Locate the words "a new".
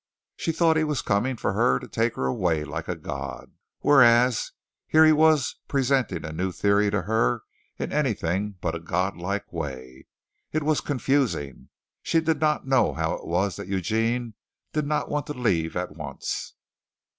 6.25-6.51